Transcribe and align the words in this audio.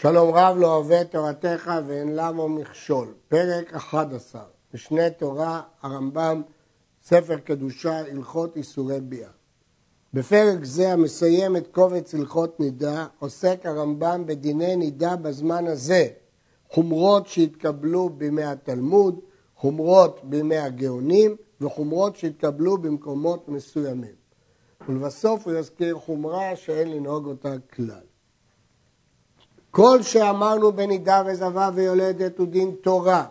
שלום 0.00 0.34
רב 0.34 0.56
לא 0.58 0.76
אוהב 0.76 1.02
תורתך 1.02 1.70
ואין 1.86 2.16
למו 2.16 2.48
מכשול. 2.48 3.14
פרק 3.28 3.74
11, 3.74 4.42
משנה 4.74 5.10
תורה, 5.10 5.62
הרמב"ם, 5.82 6.42
ספר 7.02 7.36
קדושה, 7.38 7.98
הלכות 7.98 8.56
איסורי 8.56 9.00
ביאה. 9.00 9.30
בפרק 10.14 10.64
זה 10.64 10.92
המסיים 10.92 11.56
את 11.56 11.66
קובץ 11.66 12.14
הלכות 12.14 12.60
נידה, 12.60 13.06
עוסק 13.18 13.66
הרמב"ם 13.66 14.26
בדיני 14.26 14.76
נידה 14.76 15.16
בזמן 15.16 15.66
הזה, 15.66 16.08
חומרות 16.68 17.26
שהתקבלו 17.26 18.08
בימי 18.08 18.44
התלמוד, 18.44 19.20
חומרות 19.56 20.20
בימי 20.24 20.58
הגאונים 20.58 21.36
וחומרות 21.60 22.16
שהתקבלו 22.16 22.78
במקומות 22.78 23.48
מסוימים. 23.48 24.14
ולבסוף 24.88 25.46
הוא 25.46 25.54
יזכיר 25.54 25.98
חומרה 25.98 26.56
שאין 26.56 26.90
לנהוג 26.90 27.26
אותה 27.26 27.54
כלל. 27.74 28.07
כל 29.78 30.02
שאמרנו 30.02 30.72
בנידה 30.72 31.22
וזבה 31.26 31.70
ויולדת 31.74 32.38
הוא 32.38 32.46
דין 32.46 32.70
תורה, 32.80 33.24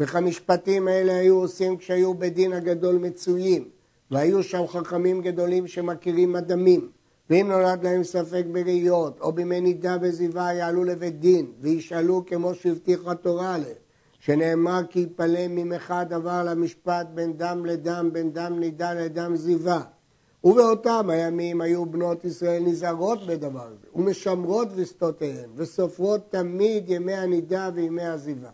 וכמשפטים 0.00 0.88
האלה 0.88 1.16
היו 1.16 1.36
עושים 1.36 1.76
כשהיו 1.76 2.14
בדין 2.14 2.52
הגדול 2.52 2.94
מצויים, 2.96 3.68
והיו 4.10 4.42
שם 4.42 4.66
חכמים 4.66 5.22
גדולים 5.22 5.66
שמכירים 5.66 6.36
אדמים, 6.36 6.88
ואם 7.30 7.48
נולד 7.48 7.84
להם 7.84 8.04
ספק 8.04 8.44
בראיות, 8.52 9.20
או 9.20 9.32
בימי 9.32 9.60
נידה 9.60 9.96
וזיווה 10.00 10.52
יעלו 10.54 10.84
לבית 10.84 11.20
דין, 11.20 11.46
וישאלו 11.60 12.22
כמו 12.26 12.54
שהבטיחה 12.54 13.14
תורה 13.14 13.54
עליהם, 13.54 13.76
שנאמר 14.20 14.80
כי 14.90 15.00
יפלא 15.00 15.48
ממך 15.48 15.94
דבר 16.08 16.42
למשפט 16.44 17.06
בין 17.14 17.36
דם 17.36 17.66
לדם, 17.66 18.10
בין 18.12 18.32
דם 18.32 18.56
נידה 18.58 18.94
לדם 18.94 19.36
זיווה. 19.36 19.80
ובאותם 20.46 21.10
הימים 21.10 21.60
היו 21.60 21.86
בנות 21.86 22.24
ישראל 22.24 22.62
נזהרות 22.62 23.26
בדבר 23.26 23.66
הזה, 23.66 23.86
ומשמרות 23.94 24.68
ושדותיהן, 24.74 25.50
וסופרות 25.56 26.20
תמיד 26.30 26.90
ימי 26.90 27.14
הנידה 27.14 27.70
וימי 27.74 28.02
הזיווה. 28.02 28.50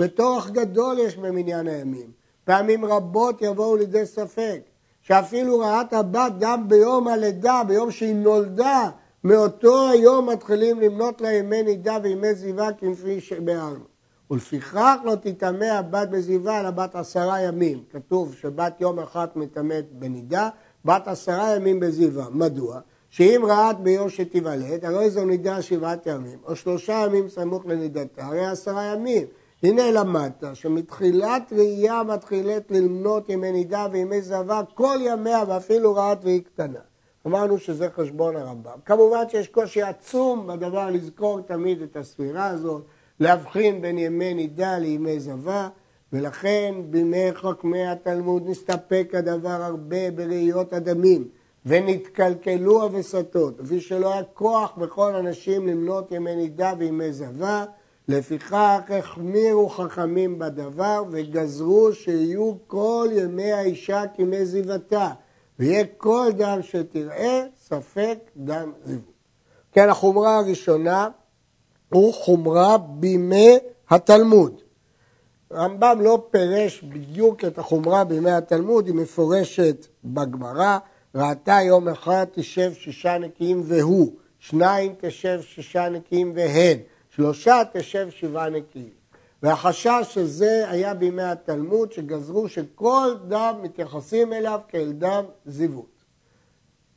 וטורח 0.00 0.50
גדול 0.50 0.98
יש 0.98 1.16
במניין 1.16 1.68
הימים. 1.68 2.10
פעמים 2.44 2.84
רבות 2.84 3.42
יבואו 3.42 3.76
לידי 3.76 4.06
ספק, 4.06 4.60
שאפילו 5.00 5.58
רעת 5.58 5.92
הבת 5.92 6.32
גם 6.38 6.68
ביום 6.68 7.08
הלידה, 7.08 7.62
ביום 7.66 7.90
שהיא 7.90 8.14
נולדה, 8.14 8.90
מאותו 9.24 9.88
היום 9.88 10.28
מתחילים 10.28 10.80
למנות 10.80 11.20
לה 11.20 11.32
ימי 11.32 11.62
נידה 11.62 11.96
וימי 12.02 12.34
זיווה 12.34 12.72
כפי 12.72 13.20
שביארנו. 13.20 13.84
ולפיכך 14.30 14.96
לא 15.04 15.14
תטמא 15.14 15.64
הבת 15.64 16.08
בזיווה 16.08 16.60
אלא 16.60 16.70
בת 16.70 16.94
עשרה 16.94 17.40
ימים. 17.40 17.84
כתוב 17.90 18.34
שבת 18.34 18.80
יום 18.80 18.98
אחת 18.98 19.36
מטמאת 19.36 19.92
בנידה, 19.92 20.48
בת 20.84 21.08
עשרה 21.08 21.56
ימים 21.56 21.80
בזיווה. 21.80 22.26
מדוע? 22.30 22.80
שאם 23.10 23.42
ראת 23.48 23.80
ביום 23.80 24.08
שתיוולד, 24.08 24.84
הרי 24.84 25.10
זו 25.10 25.24
נידה 25.24 25.62
שבעת 25.62 26.06
ימים, 26.06 26.38
או 26.44 26.56
שלושה 26.56 26.92
ימים 27.06 27.28
סמוך 27.28 27.66
לנידתה, 27.66 28.26
הרי 28.26 28.46
עשרה 28.46 28.84
ימים. 28.84 29.26
הנה 29.62 29.90
למדת 29.90 30.44
שמתחילת 30.54 31.52
ראייה 31.52 32.02
מתחילת 32.02 32.70
למנות 32.70 33.28
ימי 33.28 33.52
נידה 33.52 33.86
וימי 33.92 34.22
זבה 34.22 34.60
כל 34.74 34.98
ימיה 35.00 35.42
ואפילו 35.48 35.94
רעת 35.94 36.24
והיא 36.24 36.42
קטנה. 36.42 36.78
אמרנו 37.26 37.58
שזה 37.58 37.88
חשבון 37.90 38.36
הרמב"ם. 38.36 38.78
כמובן 38.84 39.28
שיש 39.28 39.48
קושי 39.48 39.82
עצום 39.82 40.46
בדבר 40.46 40.90
לזכור 40.90 41.40
תמיד 41.40 41.82
את 41.82 41.96
הספירה 41.96 42.46
הזאת, 42.46 42.82
להבחין 43.20 43.82
בין 43.82 43.98
ימי 43.98 44.34
נידה 44.34 44.78
לימי 44.78 45.20
זבה, 45.20 45.68
ולכן 46.12 46.74
בימי 46.90 47.32
חכמי 47.32 47.86
התלמוד 47.86 48.42
נסתפק 48.46 49.10
הדבר 49.14 49.62
הרבה 49.62 50.10
בראיות 50.10 50.72
הדמים, 50.72 51.28
ונתקלקלו 51.66 52.82
הווסתות, 52.82 53.60
כפי 53.60 53.80
שלא 53.80 54.12
היה 54.12 54.22
כוח 54.22 54.72
בכל 54.78 55.14
אנשים 55.14 55.68
למנות 55.68 56.12
ימי 56.12 56.36
נידה 56.36 56.72
וימי 56.78 57.12
זבה, 57.12 57.64
לפיכך 58.08 58.80
החמירו 58.98 59.68
חכמים 59.68 60.38
בדבר 60.38 61.02
וגזרו 61.10 61.92
שיהיו 61.92 62.54
כל 62.66 63.08
ימי 63.12 63.52
האישה 63.52 64.02
כימי 64.16 64.46
זיוותה, 64.46 65.08
ויהיה 65.58 65.84
כל 65.96 66.30
דם 66.36 66.58
שתראה 66.62 67.44
ספק 67.60 68.18
דם 68.36 68.72
זיוות. 68.84 69.12
כן, 69.72 69.88
החומרה 69.88 70.38
הראשונה 70.38 71.08
הוא 71.88 72.14
חומרה 72.14 72.78
בימי 72.78 73.58
התלמוד. 73.90 74.60
הרמב"ם 75.50 75.98
לא 76.00 76.26
פירש 76.30 76.82
בדיוק 76.82 77.44
את 77.44 77.58
החומרה 77.58 78.04
בימי 78.04 78.30
התלמוד, 78.30 78.86
היא 78.86 78.94
מפורשת 78.94 79.86
בגמרא, 80.04 80.78
ראתה 81.14 81.58
יום 81.62 81.88
אחד 81.88 82.26
תשב 82.32 82.72
שישה 82.74 83.18
נקיים 83.18 83.62
והוא, 83.64 84.12
שניים 84.38 84.94
תשב 85.00 85.40
שישה 85.42 85.88
נקיים 85.88 86.32
והן, 86.34 86.78
שלושה 87.10 87.62
תשב 87.72 88.10
שבעה 88.10 88.48
נקיים. 88.50 89.00
והחשש 89.42 90.06
שזה 90.10 90.64
היה 90.68 90.94
בימי 90.94 91.22
התלמוד, 91.22 91.92
שגזרו 91.92 92.48
שכל 92.48 93.14
דם 93.28 93.54
מתייחסים 93.62 94.32
אליו 94.32 94.60
כאל 94.68 94.92
דם 94.92 95.24
זיוות. 95.46 96.04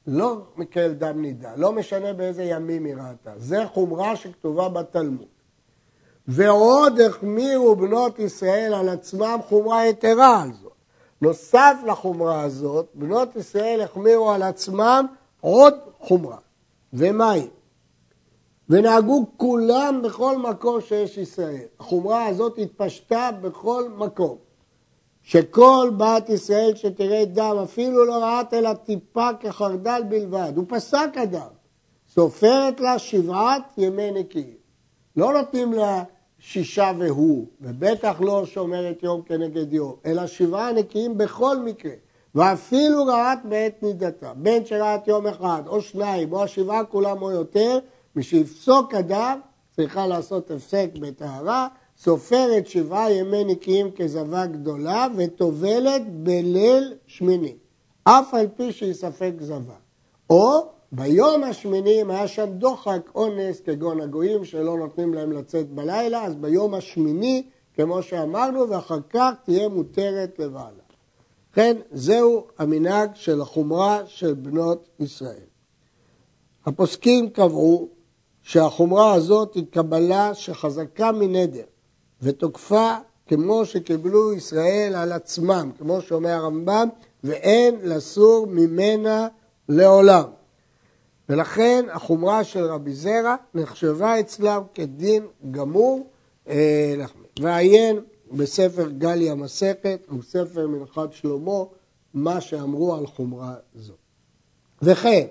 לא 0.07 0.37
כאל 0.71 0.93
דם 0.93 1.21
נידה, 1.21 1.51
לא 1.55 1.71
משנה 1.71 2.13
באיזה 2.13 2.43
ימים 2.43 2.85
היא 2.85 2.95
ראתה. 2.95 3.33
זה 3.37 3.65
חומרה 3.73 4.15
שכתובה 4.15 4.69
בתלמוד. 4.69 5.32
ועוד 6.27 6.99
החמירו 7.01 7.75
בנות 7.75 8.19
ישראל 8.19 8.73
על 8.73 8.89
עצמם 8.89 9.39
חומרה 9.49 9.87
יתרה 9.87 10.41
על 10.41 10.49
זאת. 10.61 10.71
נוסף 11.21 11.75
לחומרה 11.87 12.41
הזאת, 12.41 12.87
בנות 12.93 13.35
ישראל 13.35 13.81
החמירו 13.81 14.31
על 14.31 14.43
עצמם 14.43 15.05
עוד 15.41 15.73
חומרה. 15.99 16.37
ומהי? 16.93 17.47
ונהגו 18.69 19.25
כולם 19.37 20.01
בכל 20.03 20.37
מקום 20.37 20.81
שיש 20.81 21.17
ישראל. 21.17 21.65
החומרה 21.79 22.25
הזאת 22.25 22.57
התפשטה 22.57 23.29
בכל 23.41 23.89
מקום. 23.97 24.37
שכל 25.23 25.91
בת 25.97 26.29
ישראל 26.29 26.75
שתראה 26.75 27.25
דם, 27.25 27.55
אפילו 27.63 28.05
לא 28.05 28.23
ראת 28.23 28.53
אלא 28.53 28.73
טיפה 28.73 29.29
כחרדל 29.39 30.01
בלבד, 30.09 30.51
הוא 30.55 30.65
פסק 30.67 31.09
הדם. 31.15 31.47
סופרת 32.13 32.79
לה 32.79 32.99
שבעת 32.99 33.63
ימי 33.77 34.11
נקיים. 34.11 34.55
לא 35.15 35.33
נותנים 35.33 35.73
לה 35.73 36.03
שישה 36.45 36.91
והוא, 36.99 37.47
ובטח 37.61 38.21
לא 38.21 38.45
שומרת 38.45 39.03
יום 39.03 39.21
כנגד 39.21 39.73
יום, 39.73 39.95
אלא 40.05 40.27
שבעה 40.27 40.71
נקיים 40.71 41.17
בכל 41.17 41.59
מקרה. 41.59 41.91
ואפילו 42.35 43.05
ראת 43.05 43.39
בעת 43.49 43.83
נידתה, 43.83 44.33
בין 44.33 44.65
שראת 44.65 45.07
יום 45.07 45.27
אחד 45.27 45.63
או 45.67 45.81
שניים 45.81 46.33
או 46.33 46.43
השבעה 46.43 46.83
כולם 46.83 47.21
או 47.21 47.31
יותר, 47.31 47.79
משיפסוק 48.15 48.93
אדם 48.93 49.39
צריכה 49.75 50.07
לעשות 50.07 50.51
הפסק 50.51 50.89
בטהרה, 50.99 51.67
סופרת 51.97 52.67
שבעה 52.67 53.11
ימי 53.11 53.43
נקיים 53.43 53.91
כזבה 53.91 54.45
גדולה 54.45 55.07
וטובלת 55.17 56.01
בליל 56.13 56.93
שמיני, 57.07 57.55
אף 58.03 58.33
על 58.33 58.47
פי 58.57 58.71
שהיא 58.71 58.93
ספק 58.93 59.31
זבה. 59.39 59.75
או 60.29 60.69
ביום 60.95 61.43
השמיני, 61.43 62.01
אם 62.01 62.11
היה 62.11 62.27
שם 62.27 62.49
דוחק 62.49 63.09
אונס 63.15 63.59
כגון 63.59 64.01
הגויים 64.01 64.45
שלא 64.45 64.77
נותנים 64.77 65.13
להם 65.13 65.31
לצאת 65.31 65.69
בלילה, 65.69 66.23
אז 66.23 66.35
ביום 66.35 66.73
השמיני, 66.73 67.43
כמו 67.73 68.01
שאמרנו, 68.01 68.69
ואחר 68.69 68.99
כך 69.09 69.31
תהיה 69.43 69.69
מותרת 69.69 70.39
לבעלה. 70.39 70.83
כן, 71.53 71.77
זהו 71.91 72.47
המנהג 72.57 73.09
של 73.13 73.41
החומרה 73.41 74.01
של 74.05 74.33
בנות 74.33 74.89
ישראל. 74.99 75.45
הפוסקים 76.65 77.29
קבעו 77.29 77.89
שהחומרה 78.41 79.13
הזאת 79.13 79.53
היא 79.53 79.65
קבלה 79.71 80.33
שחזקה 80.33 81.11
מנדר 81.11 81.65
ותוקפה 82.21 82.95
כמו 83.27 83.65
שקיבלו 83.65 84.33
ישראל 84.33 84.95
על 84.95 85.11
עצמם, 85.11 85.71
כמו 85.77 86.01
שאומר 86.01 86.29
הרמב"ם, 86.29 86.87
ואין 87.23 87.75
לסור 87.83 88.47
ממנה 88.47 89.27
לעולם. 89.69 90.42
ולכן 91.29 91.85
החומרה 91.91 92.43
של 92.43 92.65
רבי 92.65 92.93
זרע 92.93 93.35
נחשבה 93.53 94.19
אצלם 94.19 94.61
כדין 94.73 95.27
גמור 95.51 96.07
אה, 96.47 96.95
ועיין 97.39 97.99
בספר 98.31 98.89
גלי 98.89 99.29
המסכת 99.29 100.07
ובספר 100.09 100.67
מנחת 100.67 101.13
שלמה 101.13 101.63
מה 102.13 102.41
שאמרו 102.41 102.95
על 102.95 103.07
חומרה 103.07 103.55
זו. 103.75 103.93
וכן, 104.81 105.25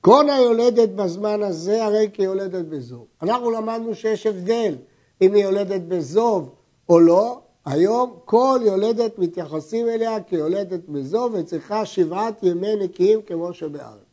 כל 0.00 0.30
היולדת 0.30 0.88
בזמן 0.88 1.42
הזה 1.42 1.84
הרי 1.84 2.10
כיולדת 2.12 2.64
בזוב. 2.64 3.06
אנחנו 3.22 3.50
למדנו 3.50 3.94
שיש 3.94 4.26
הבדל 4.26 4.76
אם 5.22 5.34
היא 5.34 5.44
יולדת 5.44 5.80
בזוב 5.80 6.54
או 6.88 7.00
לא, 7.00 7.40
היום 7.64 8.18
כל 8.24 8.60
יולדת 8.62 9.18
מתייחסים 9.18 9.88
אליה 9.88 10.22
כיולדת 10.22 10.80
בזוב 10.88 11.34
וצריכה 11.34 11.86
שבעת 11.86 12.42
ימי 12.42 12.76
נקיים 12.76 13.22
כמו 13.22 13.54
שבארץ. 13.54 14.07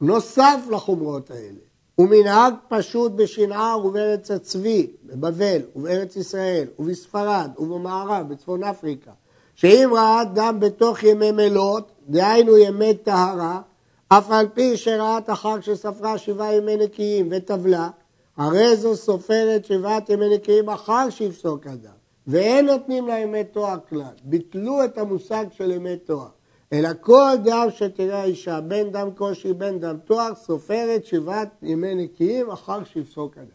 נוסף 0.00 0.60
לחומרות 0.70 1.30
האלה, 1.30 1.58
הוא 1.94 2.08
מנהג 2.08 2.54
פשוט 2.68 3.12
בשנער 3.12 3.86
ובארץ 3.86 4.30
הצבי, 4.30 4.86
בבבל 5.04 5.60
ובארץ 5.76 6.16
ישראל 6.16 6.66
ובספרד 6.78 7.50
ובמערב, 7.58 8.28
בצפון 8.28 8.64
אפריקה, 8.64 9.10
שאם 9.54 9.90
ראה 9.92 10.24
דם 10.24 10.56
בתוך 10.60 11.02
ימי 11.02 11.30
מלות, 11.30 11.92
דהיינו 12.08 12.58
ימי 12.58 12.94
טהרה, 12.94 13.60
אף 14.08 14.30
על 14.30 14.48
פי 14.54 14.76
שראת 14.76 15.28
החג 15.28 15.58
שספרה 15.60 16.18
שבעה 16.18 16.54
ימי 16.54 16.76
נקיים 16.76 17.28
וטבלה, 17.30 17.88
הרי 18.36 18.76
זו 18.76 18.96
סופרת 18.96 19.64
שבעת 19.64 20.10
ימי 20.10 20.34
נקיים 20.34 20.70
אחר 20.70 21.10
שיפסוק 21.10 21.66
אדם, 21.66 21.92
ואין 22.26 22.66
נותנים 22.66 23.08
לה 23.08 23.18
ימי 23.18 23.44
תואר 23.44 23.78
כלל. 23.88 24.14
ביטלו 24.24 24.84
את 24.84 24.98
המושג 24.98 25.44
של 25.52 25.70
ימי 25.70 25.96
תואר. 25.96 26.28
אלא 26.72 26.88
כל 27.00 27.30
דם 27.44 27.66
שתראה 27.76 28.20
האישה, 28.20 28.60
בין 28.60 28.92
דם 28.92 29.08
קושי, 29.14 29.52
בין 29.52 29.80
דם 29.80 29.96
תואר, 30.04 30.34
סופרת 30.34 31.04
שבעת 31.04 31.48
ימי 31.62 31.94
נקיים 31.94 32.50
אחר 32.50 32.84
שיפסוק 32.84 33.38
אדם. 33.38 33.46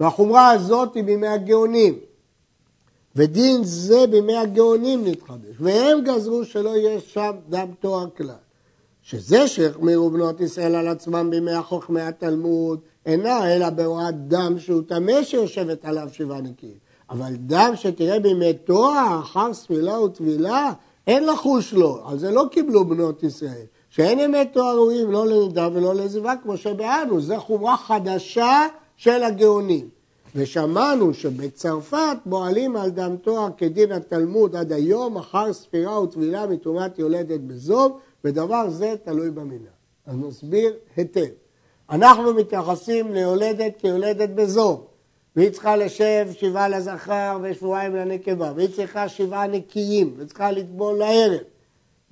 והחומרה 0.00 0.50
הזאת 0.50 0.94
היא 0.94 1.04
בימי 1.04 1.28
הגאונים. 1.28 1.98
ודין 3.16 3.64
זה 3.64 4.06
בימי 4.06 4.36
הגאונים 4.36 5.04
נתחדש, 5.04 5.56
והם 5.60 6.00
גזרו 6.04 6.44
שלא 6.44 6.76
יהיה 6.76 7.00
שם 7.00 7.30
דם 7.48 7.68
תואר 7.80 8.10
כלל. 8.16 8.34
שזה 9.02 9.48
שהחמירו 9.48 10.10
בנות 10.10 10.40
ישראל 10.40 10.74
על 10.74 10.88
עצמם 10.88 11.28
בימי 11.30 11.52
החוכמי 11.52 12.00
התלמוד, 12.00 12.80
אינה 13.06 13.54
אלא 13.54 13.70
בהוראת 13.70 14.28
דם 14.28 14.58
שהוא 14.58 14.82
טמא 14.88 15.22
שיושבת 15.22 15.84
עליו 15.84 16.08
שבעה 16.12 16.40
נקיים. 16.40 16.76
אבל 17.10 17.34
דם 17.36 17.72
שתראה 17.74 18.20
בימי 18.20 18.52
תואר, 18.54 19.20
אחר 19.20 19.54
ספילה 19.54 20.00
וטבילה, 20.00 20.72
אין 21.08 21.26
לחוש 21.26 21.72
לו, 21.72 22.00
על 22.06 22.18
זה 22.18 22.30
לא 22.30 22.44
קיבלו 22.50 22.84
בנות 22.84 23.22
ישראל. 23.22 23.64
שאין 23.90 24.18
ימי 24.18 24.46
תואר 24.52 24.74
ראויים 24.74 25.12
לא 25.12 25.26
לנידה 25.26 25.68
ולא 25.72 25.94
לזיווה 25.94 26.34
כמו 26.42 26.56
שבענו, 26.56 27.20
זו 27.20 27.36
חומרה 27.38 27.76
חדשה 27.76 28.66
של 28.96 29.22
הגאונים. 29.22 29.88
ושמענו 30.34 31.14
שבצרפת 31.14 32.16
פועלים 32.30 32.76
על 32.76 32.90
דם 32.90 33.16
תואר 33.22 33.48
כדין 33.56 33.92
התלמוד 33.92 34.56
עד 34.56 34.72
היום, 34.72 35.16
אחר 35.16 35.52
ספירה 35.52 36.02
וטבילה 36.02 36.46
מתרומת 36.46 36.98
יולדת 36.98 37.40
בזוב, 37.40 37.98
ודבר 38.24 38.70
זה 38.70 38.94
תלוי 39.04 39.30
במינה. 39.30 39.70
אז 40.06 40.16
נסביר 40.16 40.72
היטב. 40.96 41.26
אנחנו 41.90 42.34
מתייחסים 42.34 43.12
ליולדת 43.14 43.72
כיולדת 43.78 44.30
בזוב, 44.30 44.86
והיא 45.36 45.50
צריכה 45.50 45.76
לשב 45.76 46.28
שבעה 46.32 46.68
לזכר 46.68 47.38
ושבועיים 47.42 47.96
לנקבה, 47.96 48.52
והיא 48.56 48.68
צריכה 48.76 49.08
שבעה 49.08 49.46
נקיים, 49.46 50.14
וצריכה 50.16 50.50
לטבול 50.50 50.98
לערב, 50.98 51.40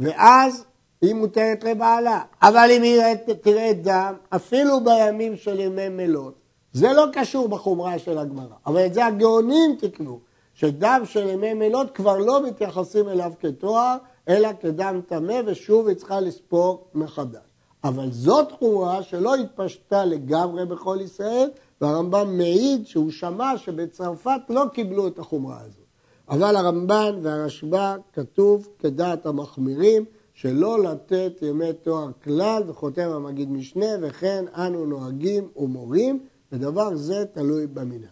ואז 0.01 0.65
היא 1.03 1.15
מותרת 1.15 1.65
לבעלה. 1.65 2.21
אבל 2.43 2.69
אם 2.71 2.83
היא 2.83 3.03
תראה 3.41 3.73
דם, 3.73 4.15
אפילו 4.29 4.85
בימים 4.85 5.37
של 5.37 5.61
ימי 5.61 5.89
מלות, 5.89 6.35
זה 6.73 6.93
לא 6.93 7.05
קשור 7.13 7.49
בחומרה 7.49 7.99
של 7.99 8.19
הגמרא, 8.19 8.55
אבל 8.67 8.87
את 8.87 8.95
זה 8.95 9.07
הגאונים 9.07 9.77
תקנו, 9.79 10.21
שדם 10.55 11.03
של 11.05 11.29
ימי 11.29 11.55
מלות 11.55 11.91
כבר 11.91 12.19
לא 12.19 12.43
מתייחסים 12.43 13.09
אליו 13.09 13.33
כתואר, 13.41 13.97
אלא 14.29 14.49
כדם 14.61 15.01
טמא, 15.07 15.41
ושוב 15.47 15.89
היא 15.89 15.97
צריכה 15.97 16.21
לספור 16.21 16.85
מחדש. 16.95 17.41
אבל 17.85 18.11
זאת 18.11 18.53
חומרה 18.53 19.03
שלא 19.03 19.35
התפשטה 19.35 20.05
לגמרי 20.05 20.67
בכל 20.67 20.99
ישראל, 21.01 21.51
והרמב"ם 21.81 22.39
מעיד 22.39 22.87
שהוא 22.87 23.11
שמע 23.11 23.59
שבצרפת 23.59 24.41
לא 24.49 24.65
קיבלו 24.73 25.07
את 25.07 25.19
החומרה 25.19 25.61
הזאת. 25.61 25.87
אבל 26.29 26.57
הרמב"ן 26.57 27.19
והרשב"א 27.23 27.97
כתוב 28.13 28.69
כדעת 28.79 29.27
המחמירים 29.27 30.05
שלא 30.35 30.83
לתת 30.83 31.33
ימי 31.43 31.73
תואר 31.73 32.09
כלל, 32.25 32.63
וכותב 32.67 33.11
המגיד 33.15 33.51
משנה, 33.51 33.87
וכן 34.03 34.45
אנו 34.57 34.87
נוהגים 34.87 35.49
ומורים, 35.57 36.19
ודבר 36.53 36.97
זה 36.97 37.25
תלוי 37.33 37.67
במינה. 37.67 38.07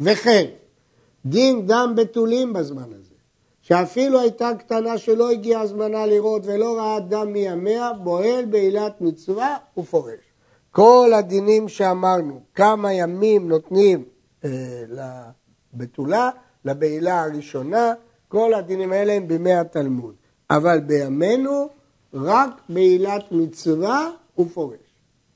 וכן, 0.00 0.46
דין 1.26 1.66
דם 1.66 1.92
בתולים 1.96 2.52
בזמן 2.52 2.92
הזה, 2.98 3.14
שאפילו 3.62 4.20
הייתה 4.20 4.50
קטנה 4.58 4.98
שלא 4.98 5.30
הגיע 5.30 5.60
הזמנה 5.60 6.06
לראות 6.06 6.42
ולא 6.44 6.78
ראה 6.78 7.00
דם 7.00 7.32
מימיה, 7.32 7.92
בועל 7.92 8.44
בעילת 8.44 9.00
מצווה 9.00 9.56
ופורש. 9.78 10.29
כל 10.70 11.10
הדינים 11.14 11.68
שאמרנו, 11.68 12.40
כמה 12.54 12.92
ימים 12.92 13.48
נותנים 13.48 14.04
אה, 14.44 14.82
לבתולה, 15.74 16.30
לבעילה 16.64 17.22
הראשונה, 17.22 17.92
כל 18.28 18.54
הדינים 18.54 18.92
האלה 18.92 19.12
הם 19.12 19.28
בימי 19.28 19.52
התלמוד. 19.52 20.14
אבל 20.50 20.80
בימינו 20.80 21.68
רק 22.14 22.50
בעילת 22.68 23.24
מצווה 23.32 24.10
ופורש. 24.38 24.78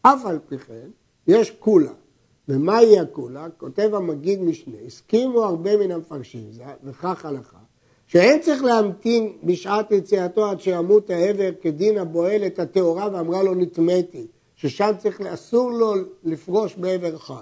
אף 0.03 0.27
על 0.27 0.39
פי 0.49 0.59
כן, 0.59 0.89
יש 1.27 1.51
כולה. 1.51 1.93
ומהי 2.49 2.99
הכולה? 2.99 3.47
כותב 3.57 3.91
המגיד 3.95 4.43
משנה, 4.43 4.77
הסכימו 4.87 5.45
הרבה 5.45 5.77
מן 5.77 5.91
המפרשים, 5.91 6.51
וכך 6.85 7.25
הלכה, 7.25 7.57
שאין 8.07 8.41
צריך 8.41 8.65
להמתין 8.65 9.33
בשעת 9.45 9.91
יציאתו 9.91 10.51
עד 10.51 10.61
שימות 10.61 11.11
העבר 11.11 11.51
כדין 11.61 11.99
הבועל 11.99 12.47
את 12.47 12.59
הטהורה 12.59 13.09
ואמרה 13.13 13.43
לו 13.43 13.55
נטמאתי, 13.55 14.27
ששם 14.69 14.91
צריך, 14.99 15.21
אסור 15.21 15.71
לו 15.71 15.95
לפרוש 16.25 16.75
בעבר 16.75 17.19
חי. 17.19 17.35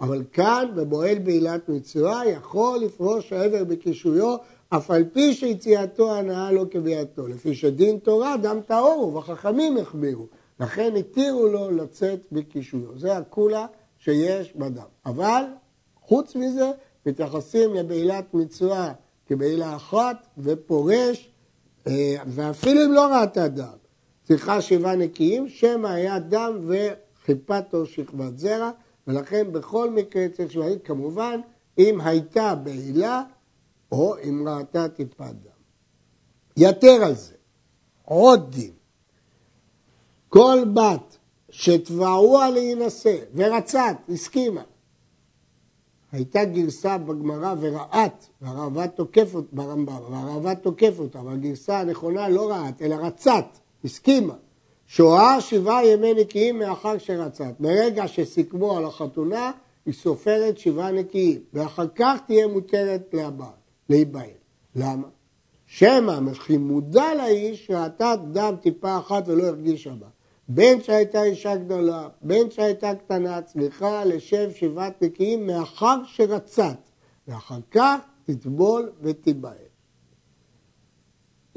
אבל 0.00 0.22
כאן, 0.32 0.68
בבועל 0.74 1.18
בעילת 1.18 1.68
מצווה, 1.68 2.22
יכול 2.26 2.78
לפרוש 2.78 3.32
העבר 3.32 3.64
בקישויו, 3.64 4.36
אף 4.68 4.90
על 4.90 5.04
פי 5.12 5.34
שיציאתו 5.34 6.14
הנאה 6.14 6.52
לו 6.52 6.70
כביאתו. 6.70 7.26
לפי 7.26 7.54
שדין 7.54 7.98
תורה, 7.98 8.36
דם 8.36 8.58
טהור 8.66 8.92
הוא, 8.92 9.18
וחכמים 9.18 9.76
החבירו. 9.76 10.26
לכן 10.60 10.96
התירו 10.96 11.46
לו 11.48 11.70
לצאת 11.70 12.20
בקישויו. 12.32 12.98
זה 12.98 13.16
הכולה 13.16 13.66
שיש 13.98 14.52
בדם. 14.56 14.82
אבל, 15.06 15.42
חוץ 16.00 16.36
מזה, 16.36 16.70
מתייחסים 17.06 17.74
לבעילת 17.74 18.34
מצווה 18.34 18.92
כבעילה 19.26 19.76
אחת, 19.76 20.26
ופורש, 20.38 21.30
אה, 21.86 22.14
ואפילו 22.26 22.84
אם 22.84 22.92
לא 22.92 23.06
ראתה 23.06 23.48
דם. 23.48 23.80
צריכה 24.30 24.60
שבעה 24.60 24.96
נקיים, 24.96 25.48
שמא 25.48 25.88
היה 25.88 26.18
דם 26.18 26.68
וחיפתו 26.68 27.86
שכבת 27.86 28.38
זרע, 28.38 28.70
ולכן 29.06 29.52
בכל 29.52 29.90
מקרה 29.90 30.28
צריך 30.28 30.52
שבעה, 30.52 30.78
כמובן, 30.84 31.40
אם 31.78 32.00
הייתה 32.00 32.54
בעילה, 32.54 33.22
או 33.92 34.14
אם 34.28 34.48
ראתה 34.48 34.88
טיפת 34.88 35.24
דם. 35.24 35.60
יתר 36.56 37.04
על 37.04 37.14
זה, 37.14 37.34
עוד 38.04 38.50
דין, 38.50 38.72
כל 40.28 40.58
בת 40.74 41.18
שתבעוה 41.50 42.50
להינשא 42.50 43.16
ורצת, 43.34 43.96
הסכימה, 44.08 44.62
הייתה 46.12 46.44
גרסה 46.44 46.98
בגמרא 46.98 47.54
ורעת, 47.60 48.28
והרעב"ד 48.42 48.86
תוקף 48.86 49.34
ברמב"ם, 49.52 50.12
והרעב"ד 50.12 50.54
תוקף 50.54 50.98
אותה, 50.98 51.20
אבל 51.20 51.32
הגרסה 51.32 51.80
הנכונה 51.80 52.28
לא 52.28 52.50
רעת, 52.50 52.82
אלא 52.82 52.94
רצת, 52.94 53.46
הסכימה. 53.84 54.34
שואה 54.86 55.40
שבעה 55.40 55.86
ימי 55.86 56.14
נקיים 56.14 56.58
מאחר 56.58 56.98
שרצת. 56.98 57.54
ברגע 57.60 58.08
שסיכמו 58.08 58.76
על 58.76 58.84
החתונה, 58.84 59.50
היא 59.86 59.94
סופרת 59.94 60.58
שבעה 60.58 60.92
נקיים, 60.92 61.40
ואחר 61.54 61.86
כך 61.94 62.20
תהיה 62.26 62.46
מותרת 62.46 63.14
להיבהל. 63.88 64.30
למה? 64.76 65.08
שמא 65.66 66.20
וכי 66.26 66.56
מודע 66.56 67.14
לאיש 67.14 67.70
ראתה 67.70 68.14
דם 68.32 68.54
טיפה 68.60 68.98
אחת 68.98 69.22
ולא 69.26 69.46
הרגישה 69.46 69.90
בה. 69.90 70.06
בין 70.48 70.82
שהייתה 70.82 71.22
אישה 71.22 71.56
גדולה, 71.56 72.08
בין 72.22 72.50
שהייתה 72.50 72.94
קטנה, 72.94 73.42
צריכה 73.42 74.04
לשב 74.04 74.50
שבעת 74.54 75.02
נקיים 75.02 75.46
מאחר 75.46 75.96
שרצת, 76.06 76.76
ואחר 77.28 77.58
כך 77.70 77.98
תטבול 78.24 78.90
ותיבהל. 79.02 79.69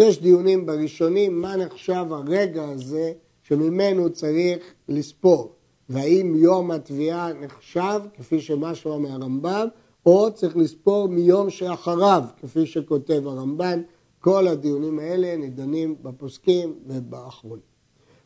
יש 0.03 0.21
דיונים 0.21 0.65
בראשונים 0.65 1.41
מה 1.41 1.55
נחשב 1.55 2.05
הרגע 2.09 2.63
הזה 2.63 3.13
שממנו 3.43 4.09
צריך 4.09 4.63
לספור, 4.89 5.55
והאם 5.89 6.35
יום 6.35 6.71
התביעה 6.71 7.33
נחשב, 7.33 7.99
כפי 8.17 8.41
שמשהו 8.41 8.99
מהרמב"ם, 8.99 9.67
או 10.05 10.31
צריך 10.33 10.57
לספור 10.57 11.07
מיום 11.07 11.49
שאחריו, 11.49 12.23
כפי 12.41 12.65
שכותב 12.65 13.27
הרמב"ן. 13.27 13.81
כל 14.19 14.47
הדיונים 14.47 14.99
האלה 14.99 15.35
נידונים 15.37 15.95
בפוסקים 16.01 16.73
ובאחרונים. 16.87 17.73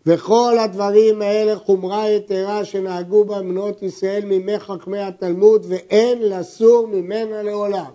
וכל 0.05 0.57
הדברים 0.59 1.21
האלה 1.21 1.55
חומרה 1.55 2.09
יתרה 2.09 2.65
שנהגו 2.65 3.25
בה 3.25 3.41
בנות 3.41 3.83
ישראל 3.83 4.25
מימי 4.25 4.59
חכמי 4.59 4.99
התלמוד 4.99 5.65
ואין 5.69 6.21
לסור 6.21 6.87
ממנה 6.87 7.43
לעולם. 7.43 7.91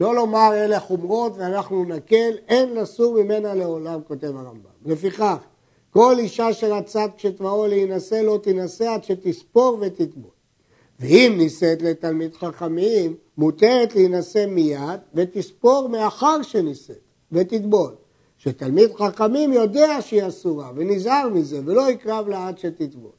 לא 0.00 0.14
לומר 0.14 0.50
אלה 0.54 0.80
חומרות 0.80 1.32
ואנחנו 1.36 1.84
נקל, 1.84 2.32
אין 2.48 2.74
לסור 2.74 3.22
ממנה 3.22 3.54
לעולם, 3.54 4.00
כותב 4.08 4.26
הרמב"ם. 4.36 4.92
לפיכך, 4.92 5.36
כל 5.90 6.14
אישה 6.18 6.52
שרצת 6.52 7.10
כשתבואו 7.16 7.66
להינשא 7.66 8.14
לא 8.14 8.38
תינשא 8.42 8.90
עד 8.90 9.04
שתספור 9.04 9.78
ותטבול. 9.80 10.30
ואם 11.00 11.34
נישאת 11.38 11.82
לתלמיד 11.82 12.34
חכמים, 12.34 13.14
מותרת 13.38 13.94
להינשא 13.94 14.46
מיד 14.46 15.00
ותספור 15.14 15.88
מאחר 15.88 16.42
שנישאת 16.42 17.00
ותטבול. 17.32 17.94
שתלמיד 18.38 18.94
חכמים 18.94 19.52
יודע 19.52 20.00
שהיא 20.00 20.28
אסורה 20.28 20.70
ונזהר 20.76 21.28
מזה 21.28 21.60
ולא 21.64 21.90
יקרב 21.90 22.28
לה 22.28 22.48
עד 22.48 22.58
שתטבול. 22.58 23.12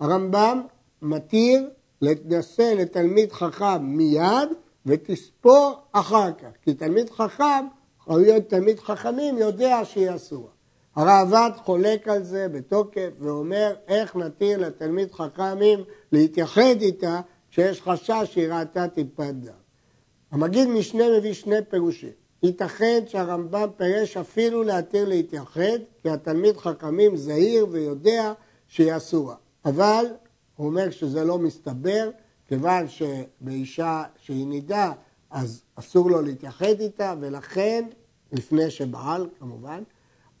הרמב"ם 0.00 0.60
מתיר 1.02 1.68
להתנשא 2.02 2.74
לתלמיד 2.76 3.32
חכם 3.32 3.82
מיד 3.82 4.48
ותספור 4.90 5.74
אחר 5.92 6.32
כך, 6.32 6.48
כי 6.62 6.74
תלמיד 6.74 7.10
חכם, 7.10 7.66
יכול 8.00 8.20
להיות 8.20 8.48
תלמיד 8.48 8.80
חכמים, 8.80 9.38
יודע 9.38 9.84
שהיא 9.84 10.14
אסורה. 10.14 10.50
הראב"ד 10.96 11.50
חולק 11.56 12.08
על 12.08 12.22
זה 12.22 12.48
בתוקף 12.48 13.10
ואומר 13.18 13.74
איך 13.88 14.16
נתיר 14.16 14.58
לתלמיד 14.58 15.12
חכמים 15.12 15.84
להתייחד 16.12 16.80
איתה 16.80 17.20
כשיש 17.50 17.82
חשש 17.82 18.22
שהיא 18.24 18.48
ראתה 18.48 18.88
טיפת 18.88 19.34
דם. 19.34 19.52
המגיד 20.30 20.68
משנה 20.68 21.04
מביא 21.18 21.32
שני 21.32 21.64
פירושים. 21.68 22.10
ייתכן 22.42 23.00
שהרמב"ם 23.06 23.68
פירש 23.76 24.16
אפילו 24.16 24.62
להתיר 24.62 25.08
להתייחד, 25.08 25.78
כי 26.02 26.10
התלמיד 26.10 26.56
חכמים 26.56 27.16
זהיר 27.16 27.66
ויודע 27.70 28.32
שהיא 28.68 28.96
אסורה. 28.96 29.34
אבל 29.64 30.04
הוא 30.56 30.66
אומר 30.66 30.90
שזה 30.90 31.24
לא 31.24 31.38
מסתבר, 31.38 32.10
כיוון 32.50 32.88
שבאישה 32.88 34.02
שהיא 34.22 34.46
נידה, 34.46 34.92
אז 35.30 35.62
אסור 35.74 36.10
לו 36.10 36.22
להתייחד 36.22 36.80
איתה, 36.80 37.14
ולכן, 37.20 37.84
לפני 38.32 38.70
שבעל 38.70 39.28
כמובן, 39.38 39.82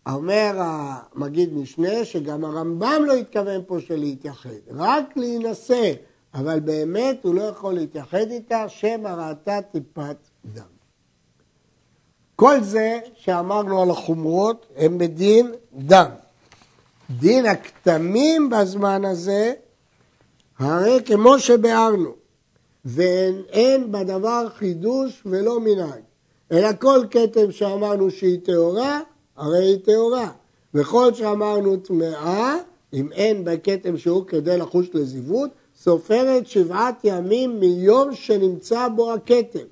אומר 0.06 0.56
המגיד 0.58 1.52
משנה 1.52 2.04
שגם 2.04 2.44
הרמב"ם 2.44 3.02
לא 3.06 3.12
התכוון 3.12 3.62
פה 3.66 3.80
של 3.80 3.96
להתייחד, 3.96 4.50
רק 4.70 5.16
להינשא, 5.16 5.92
אבל 6.34 6.60
באמת 6.60 7.24
הוא 7.24 7.34
לא 7.34 7.42
יכול 7.42 7.74
להתייחד 7.74 8.30
איתה, 8.30 8.68
שמא 8.68 9.08
ראתה 9.08 9.62
טיפת 9.72 10.16
דם. 10.44 10.62
כל 12.36 12.60
זה 12.60 13.00
שאמרנו 13.14 13.82
על 13.82 13.90
החומרות 13.90 14.66
הם 14.76 14.98
בדין 14.98 15.52
דם. 15.72 16.10
דין 17.10 17.46
הכתמים 17.46 18.50
בזמן 18.50 19.04
הזה, 19.04 19.52
הרי 20.60 20.98
כמו 21.04 21.38
שביארנו, 21.38 22.14
ואין 22.84 23.92
בדבר 23.92 24.48
חידוש 24.48 25.22
ולא 25.26 25.60
מנהג, 25.60 26.02
אלא 26.52 26.68
כל 26.80 27.00
כתם 27.10 27.52
שאמרנו 27.52 28.10
שהיא 28.10 28.40
טהורה, 28.44 29.00
הרי 29.36 29.64
היא 29.64 29.78
טהורה. 29.84 30.30
וכל 30.74 31.14
שאמרנו 31.14 31.76
טמאה, 31.76 32.56
אם 32.92 33.12
אין 33.12 33.44
בכתם 33.44 33.98
שהוא 33.98 34.26
כדי 34.26 34.58
לחוש 34.58 34.90
לזיוות, 34.94 35.50
סופרת 35.76 36.46
שבעת 36.46 37.00
ימים 37.04 37.60
מיום 37.60 38.14
שנמצא 38.14 38.88
בו 38.88 39.12
הכתם. 39.12 39.66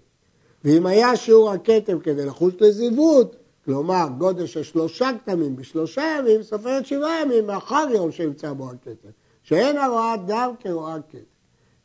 ואם 0.65 0.87
היה 0.87 1.17
שיעור 1.17 1.51
הכתם 1.51 1.99
כדי 1.99 2.27
לחוש 2.27 2.55
לזיוות, 2.61 3.37
כלומר 3.65 4.07
גודל 4.19 4.47
של 4.47 4.63
שלושה 4.63 5.11
כתמים 5.25 5.57
בשלושה 5.57 6.17
ימים, 6.19 6.43
סופרת 6.43 6.87
שבעה 6.87 7.23
ימים 7.23 7.47
מאחר 7.47 7.87
יום 7.95 8.13
שנמצא 8.13 8.53
בו 8.53 8.71
הכתם, 8.71 9.09
שאין 9.49 9.77
הרואה 9.79 10.17
דם 10.17 10.53
כרואה 10.61 10.97
כתם. 11.09 11.19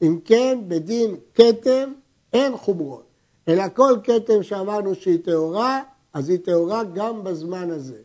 אם 0.02 0.20
כן, 0.26 0.60
בדין 0.68 1.16
כתם 1.34 1.94
אין 2.34 2.58
חומרות, 2.58 3.04
אלא 3.48 3.64
כל 3.74 3.94
כתם 4.04 4.44
שאמרנו 4.44 4.96
שהיא 4.96 5.20
טהורה, 5.24 5.82
אז 6.14 6.30
היא 6.30 6.40
טהורה 6.40 6.84
גם 6.84 7.24
בזמן 7.24 7.72
הזה. 7.72 7.98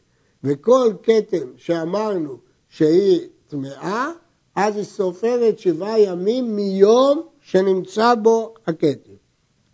וכל 0.44 0.92
כתם 1.02 1.46
שאמרנו 1.56 2.36
שהיא 2.68 3.20
טמאה, 3.48 4.10
אז 4.56 4.76
היא 4.76 4.84
סופרת 4.84 5.58
שבעה 5.58 6.00
ימים 6.00 6.56
מיום 6.56 7.22
שנמצא 7.40 8.14
בו 8.14 8.54
הכתם. 8.66 9.14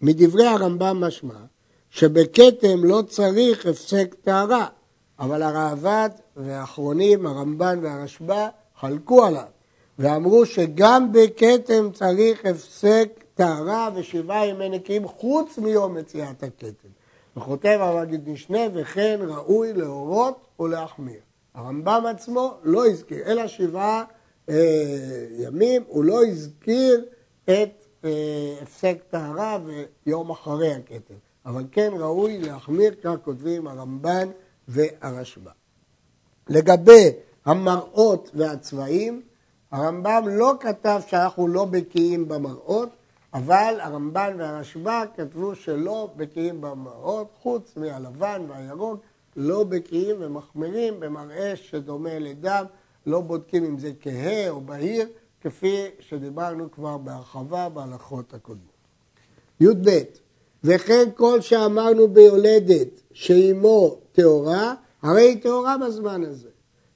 מדברי 0.03 0.47
הרמב"ם 0.47 1.01
משמע 1.01 1.41
שבכתם 1.91 2.85
לא 2.85 3.03
צריך 3.09 3.67
הפסק 3.67 4.15
טהרה, 4.21 4.67
אבל 5.19 5.43
הראב"ד 5.43 6.11
והאחרונים, 6.37 7.27
הרמב"ן 7.27 7.79
והרשב"א, 7.83 8.49
חלקו 8.81 9.25
עליו 9.25 9.54
ואמרו 9.99 10.47
שגם 10.47 11.13
בכתם 11.13 11.93
צריך 11.93 12.47
הפסק 12.47 13.09
טהרה 13.35 13.91
ושבעה 13.95 14.47
ימי 14.47 14.69
נקיים 14.69 15.09
חוץ 15.09 15.59
מיום 15.59 15.95
מציאת 15.95 16.43
הכתם. 16.43 16.89
וכותב 17.37 17.79
המגיד 17.81 18.29
משנה 18.29 18.61
וכן 18.75 19.21
ראוי 19.23 19.73
להורות 19.73 20.47
ולהחמיר. 20.61 21.21
הרמב"ם 21.55 22.03
עצמו 22.11 22.55
לא 22.63 22.87
הזכיר, 22.87 23.19
אלא 23.27 23.47
שבעה 23.47 24.05
אה, 24.49 25.27
ימים, 25.39 25.83
הוא 25.87 26.05
לא 26.05 26.25
הזכיר 26.25 27.05
את 27.45 27.85
הפסק 28.63 28.97
טהרה 29.11 29.59
ויום 30.07 30.31
אחרי 30.31 30.75
הכתר. 30.75 31.15
אבל 31.47 31.65
כן 31.73 31.91
ראוי 31.99 32.39
להחמיר, 32.39 32.95
כך 33.03 33.15
כותבים 33.25 33.67
הרמב"ן 33.67 34.29
והרשב"א. 34.69 35.51
לגבי 36.49 37.11
המראות 37.45 38.31
והצבעים, 38.35 39.23
הרמב"ם 39.75 40.25
לא 40.29 40.55
כתב 40.61 41.01
שאנחנו 41.07 41.49
לא 41.49 41.65
בקיאים 41.65 42.29
במראות, 42.29 42.89
אבל 43.35 43.75
הרמב"ן 43.81 44.37
והרשב"א 44.39 45.05
כתבו 45.17 45.55
שלא 45.55 46.09
בקיאים 46.17 46.61
במראות, 46.61 47.27
חוץ 47.43 47.77
מהלבן 47.77 48.43
והירוק, 48.49 49.01
לא 49.37 49.65
בקיאים 49.65 50.17
ומחמירים 50.19 51.01
במראה 51.01 51.57
שדומה 51.57 52.19
לדם, 52.19 52.65
לא 53.07 53.21
בודקים 53.21 53.65
אם 53.65 53.79
זה 53.79 53.91
כהה 54.01 54.51
או 54.51 54.61
בהיר, 54.61 55.09
כפי 55.41 55.87
שדיברנו 56.01 56.71
כבר 56.71 56.97
בהרחבה 56.97 57.69
בהלכות 57.69 58.35
הקודמות. 58.35 58.75
י"ב 59.61 59.91
וכן 60.65 61.09
כל 61.17 61.41
שאמרנו 61.41 62.09
ביולדת 62.09 63.01
שאימו 63.13 63.97
טהורה, 64.13 64.75
הרי 65.03 65.23
היא 65.23 65.43
טהורה 65.43 65.77
בזמן 65.79 66.25
הזה. 66.25 66.54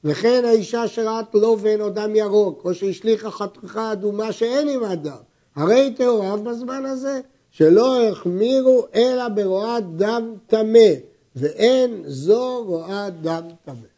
וכן 0.09 0.45
האישה 0.45 0.89
שראת 0.89 1.35
לובן 1.35 1.81
או 1.81 1.91
דם 1.91 2.17
ירוק, 2.17 2.65
או 2.65 2.75
שהשליכה 2.75 3.31
חתיכה 3.31 3.93
אדומה 3.93 4.33
שאין 4.33 4.69
עם 4.69 4.85
הדם, 4.85 5.17
הרי 5.57 5.81
היא 5.81 5.97
טהורה 5.97 6.37
בזמן 6.37 6.85
הזה, 6.85 7.21
שלא 7.51 8.03
החמירו 8.03 8.87
אלא 8.95 9.29
ברואת 9.29 9.97
דם 9.97 10.35
טמא, 10.47 10.91
ואין 11.37 12.03
זו 12.07 12.65
רואת 12.65 13.23
דם 13.23 13.43
טמא. 13.65 13.89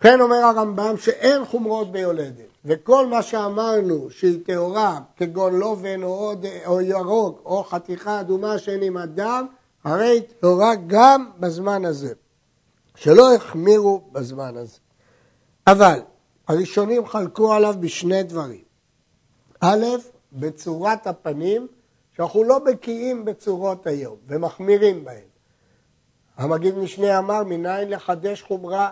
כן 0.00 0.20
אומר 0.20 0.36
הרמב"ם 0.36 0.94
שאין 0.96 1.44
חומרות 1.44 1.92
ביולדת. 1.92 2.48
וכל 2.64 3.06
מה 3.06 3.22
שאמרנו 3.22 4.10
שהיא 4.10 4.38
טהורה, 4.46 5.00
כגון 5.16 5.58
לובן 5.58 6.02
או, 6.02 6.32
או 6.66 6.80
ירוק 6.80 7.42
או 7.44 7.64
חתיכה 7.64 8.20
אדומה 8.20 8.58
שאין 8.58 8.82
עם 8.82 8.96
הדם, 8.96 9.46
הרי 9.84 10.06
היא 10.06 10.22
טהורה 10.40 10.74
גם 10.86 11.30
בזמן 11.38 11.84
הזה. 11.84 12.14
שלא 12.98 13.34
החמירו 13.34 14.00
בזמן 14.12 14.56
הזה. 14.56 14.78
אבל 15.66 16.00
הראשונים 16.48 17.06
חלקו 17.06 17.52
עליו 17.54 17.74
בשני 17.80 18.22
דברים. 18.22 18.64
א', 19.60 19.84
בצורת 20.32 21.06
הפנים, 21.06 21.66
שאנחנו 22.16 22.44
לא 22.44 22.58
בקיאים 22.58 23.24
בצורות 23.24 23.86
היום 23.86 24.16
ומחמירים 24.26 25.04
בהן. 25.04 25.28
המגיד 26.36 26.78
משנה 26.78 27.18
אמר, 27.18 27.44
מניין 27.44 27.90
לחדש 27.90 28.42
חומרה 28.42 28.90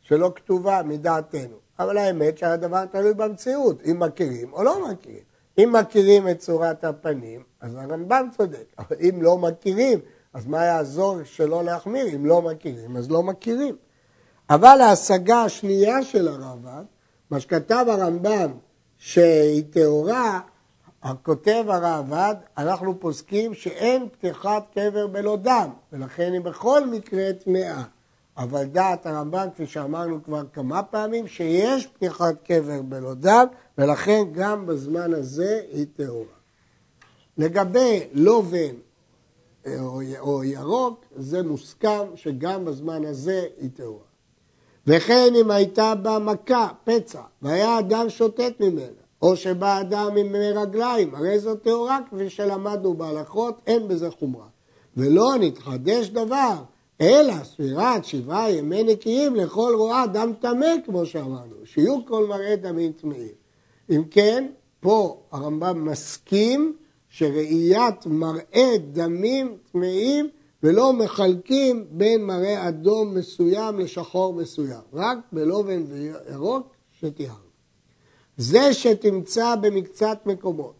שלא 0.00 0.32
כתובה 0.34 0.82
מדעתנו. 0.84 1.56
אבל 1.78 1.96
האמת 1.96 2.38
שהדבר 2.38 2.86
תלוי 2.86 3.14
במציאות, 3.14 3.82
אם 3.90 3.98
מכירים 4.00 4.52
או 4.52 4.62
לא 4.62 4.88
מכירים. 4.88 5.22
אם 5.58 5.72
מכירים 5.80 6.28
את 6.28 6.38
צורת 6.38 6.84
הפנים, 6.84 7.42
אז 7.60 7.74
הרמב"ם 7.74 8.28
צודק, 8.36 8.64
אבל 8.78 8.96
אם 9.00 9.22
לא 9.22 9.38
מכירים, 9.38 9.98
אז 10.38 10.46
מה 10.46 10.64
יעזור 10.64 11.18
שלא 11.24 11.64
להחמיר? 11.64 12.06
אם 12.14 12.26
לא 12.26 12.42
מכירים, 12.42 12.96
אז 12.96 13.10
לא 13.10 13.22
מכירים. 13.22 13.76
אבל 14.50 14.80
ההשגה 14.80 15.42
השנייה 15.42 16.02
של 16.02 16.28
הרמב"ם, 16.28 16.84
מה 17.30 17.40
שכתב 17.40 17.84
הרמב"ם 17.88 18.50
שהיא 18.98 19.64
טהורה, 19.70 20.40
הכותב 21.02 21.64
הרעב"ד, 21.68 22.34
אנחנו 22.58 23.00
פוסקים 23.00 23.54
שאין 23.54 24.08
פתיחת 24.08 24.64
קבר 24.74 25.06
בלא 25.06 25.36
דם, 25.36 25.70
ולכן 25.92 26.32
היא 26.32 26.40
בכל 26.40 26.86
מקרה 26.86 27.32
טמאה. 27.32 27.82
אבל 28.36 28.64
דעת 28.64 29.06
הרמב"ם, 29.06 29.46
כפי 29.54 29.66
שאמרנו 29.66 30.24
כבר 30.24 30.42
כמה 30.52 30.82
פעמים, 30.82 31.26
שיש 31.26 31.86
פתיחת 31.86 32.34
קבר 32.44 32.82
בלא 32.82 33.14
דם, 33.14 33.46
ולכן 33.78 34.22
גם 34.32 34.66
בזמן 34.66 35.14
הזה 35.14 35.60
היא 35.72 35.86
טהורה. 35.96 36.38
לגבי 37.38 38.08
לובן 38.12 38.74
או 40.20 40.44
ירוק, 40.44 41.04
זה 41.16 41.42
מוסכם 41.42 42.06
שגם 42.14 42.64
בזמן 42.64 43.04
הזה 43.04 43.46
היא 43.60 43.70
טהורה. 43.74 44.04
וכן 44.86 45.32
אם 45.40 45.50
הייתה 45.50 45.94
בה 45.94 46.18
מכה, 46.18 46.68
פצע, 46.84 47.20
והיה 47.42 47.78
אדם 47.78 48.08
שוטט 48.08 48.60
ממנה, 48.60 49.02
או 49.22 49.36
שבא 49.36 49.80
אדם 49.80 50.16
עם 50.16 50.36
רגליים, 50.36 51.14
הרי 51.14 51.38
זו 51.38 51.54
טהורה 51.54 51.98
כפי 52.10 52.30
שלמדנו 52.30 52.94
בהלכות, 52.94 53.60
אין 53.66 53.88
בזה 53.88 54.10
חומרה. 54.10 54.46
ולא 54.96 55.34
נתחדש 55.40 56.08
דבר, 56.08 56.54
אלא 57.00 57.44
ספירת 57.44 58.04
שבעה 58.04 58.50
ימי 58.50 58.82
נקיים 58.82 59.36
לכל 59.36 59.74
רואה 59.76 60.06
דם 60.06 60.32
טמא, 60.40 60.74
כמו 60.84 61.06
שאמרנו, 61.06 61.56
שיהיו 61.64 62.06
כל 62.06 62.26
מראה 62.26 62.56
דמים 62.56 62.92
טמאים. 62.92 63.34
אם 63.90 64.02
כן, 64.10 64.46
פה 64.80 65.20
הרמב"ם 65.32 65.84
מסכים 65.84 66.76
שראיית 67.18 68.06
מראה 68.06 68.74
דמים 68.92 69.56
טמאים 69.72 70.28
ולא 70.62 70.92
מחלקים 70.92 71.84
בין 71.90 72.24
מראה 72.24 72.68
אדום 72.68 73.14
מסוים 73.14 73.78
לשחור 73.78 74.34
מסוים, 74.34 74.80
רק 74.92 75.18
בלובן 75.32 75.84
וירוק 75.88 76.66
שתיארנו. 77.00 77.48
זה 78.36 78.74
שתמצא 78.74 79.54
במקצת 79.54 80.18
מקומות 80.26 80.74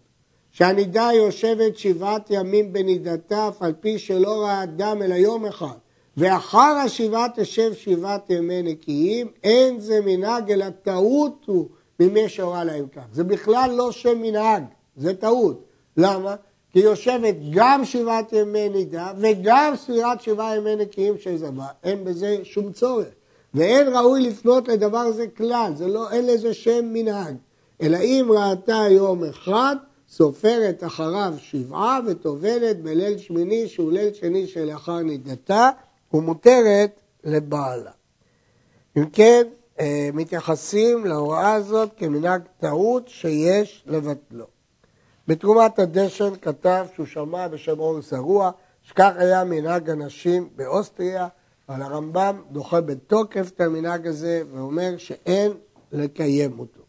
שהנידה 0.50 1.08
יושבת 1.14 1.76
שבעת 1.76 2.30
ימים 2.30 2.72
בנידתה 2.72 3.48
אף 3.48 3.62
על 3.62 3.72
פי 3.80 3.98
שלא 3.98 4.42
ראה 4.42 4.66
דם 4.66 4.98
אלא 5.04 5.14
יום 5.14 5.46
אחד 5.46 5.78
ואחר 6.16 6.76
השבעה 6.84 7.26
תשב 7.34 7.74
שבעת 7.74 8.30
ימי 8.30 8.62
נקיים, 8.62 9.26
אין 9.44 9.80
זה 9.80 10.00
מנהג 10.04 10.50
אלא 10.52 10.70
טעות 10.70 11.44
הוא 11.46 11.68
ממי 12.00 12.28
שהורה 12.28 12.64
להם 12.64 12.86
כך. 12.88 13.02
זה 13.12 13.24
בכלל 13.24 13.70
לא 13.76 13.92
שם 13.92 14.22
מנהג, 14.22 14.62
זה 14.96 15.14
טעות. 15.14 15.67
למה? 15.98 16.34
כי 16.72 16.78
יושבת 16.78 17.34
גם 17.50 17.84
שבעת 17.84 18.32
ימי 18.32 18.68
נידה 18.68 19.12
וגם 19.18 19.72
ספירת 19.76 20.20
שבעה 20.20 20.56
ימי 20.56 20.76
נקיים 20.76 21.18
של 21.18 21.36
זבה. 21.36 21.66
אין 21.84 22.04
בזה 22.04 22.36
שום 22.42 22.72
צורך. 22.72 23.06
ואין 23.54 23.88
ראוי 23.96 24.20
לפנות 24.20 24.68
לדבר 24.68 24.98
הזה 24.98 25.26
כלל, 25.26 25.72
זה 25.76 25.86
לא, 25.86 26.10
אין 26.10 26.26
לזה 26.26 26.54
שם 26.54 26.84
מנהג. 26.92 27.34
אלא 27.82 27.98
אם 27.98 28.28
ראתה 28.30 28.84
יום 28.90 29.24
אחד, 29.24 29.76
סופרת 30.08 30.84
אחריו 30.84 31.34
שבעה 31.38 32.00
וטובלת 32.06 32.82
בליל 32.82 33.18
שמיני 33.18 33.68
שהוא 33.68 33.92
ליל 33.92 34.14
שני 34.14 34.46
שלאחר 34.46 34.98
נידתה 34.98 35.70
ומותרת 36.14 37.00
לבעלה. 37.24 37.90
אם 38.96 39.10
כן, 39.10 39.42
אה, 39.80 40.10
מתייחסים 40.14 41.04
להוראה 41.04 41.52
הזאת 41.52 41.90
כמנהג 41.96 42.42
טעות 42.60 43.08
שיש 43.08 43.84
לבטלו. 43.86 44.57
בתרומת 45.28 45.78
הדשן 45.78 46.36
כתב 46.42 46.86
שהוא 46.94 47.06
שמע 47.06 47.48
בשם 47.48 47.78
אור 47.78 48.00
זרוע, 48.00 48.50
שכך 48.82 49.12
היה 49.16 49.44
מנהג 49.44 49.90
הנשים 49.90 50.48
באוסטריה, 50.56 51.28
אבל 51.68 51.82
הרמב"ם 51.82 52.42
דוחה 52.52 52.80
בתוקף 52.80 53.50
את 53.54 53.60
המנהג 53.60 54.06
הזה 54.06 54.42
ואומר 54.52 54.94
שאין 54.96 55.52
לקיים 55.92 56.58
אותו. 56.58 56.82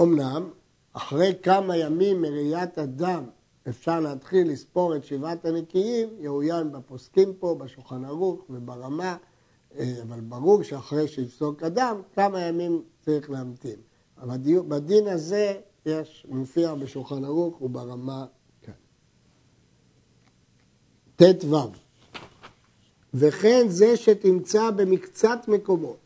אמנם, 0.00 0.50
אחרי 0.92 1.34
כמה 1.42 1.76
ימים 1.76 2.22
מראיית 2.22 2.78
הדם 2.78 3.24
אפשר 3.68 4.00
להתחיל 4.00 4.50
לספור 4.50 4.96
את 4.96 5.04
שבעת 5.04 5.44
הנקיים, 5.44 6.08
יאוין 6.18 6.72
בפוסקים 6.72 7.34
פה, 7.38 7.56
בשולחן 7.58 8.04
ערוך 8.04 8.40
וברמה, 8.50 9.16
אה, 9.78 9.94
אבל 10.02 10.20
ברור 10.20 10.62
שאחרי 10.62 11.08
שיפסוק 11.08 11.62
אדם, 11.62 12.00
כמה 12.14 12.40
ימים 12.40 12.82
צריך 13.04 13.30
להמתין. 13.30 13.87
בדין 14.68 15.08
הזה 15.08 15.54
יש, 15.86 16.26
מופיע 16.28 16.74
בשולחן 16.74 17.24
ערוך 17.24 17.62
וברמה 17.62 18.26
כאן. 18.62 18.72
ט"ו 21.16 21.56
וכן 23.14 23.66
זה 23.68 23.96
שתמצא 23.96 24.70
במקצת 24.70 25.38
מקומות 25.48 25.96